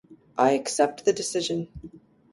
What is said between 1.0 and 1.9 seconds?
the decision.